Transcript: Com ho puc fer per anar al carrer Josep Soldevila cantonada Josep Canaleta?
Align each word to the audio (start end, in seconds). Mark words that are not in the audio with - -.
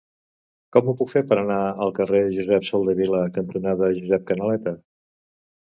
Com 0.77 0.87
ho 0.87 0.95
puc 1.01 1.11
fer 1.11 1.21
per 1.31 1.37
anar 1.41 1.57
al 1.85 1.93
carrer 1.99 2.23
Josep 2.37 2.67
Soldevila 2.71 3.21
cantonada 3.39 3.93
Josep 4.01 4.29
Canaleta? 4.33 4.77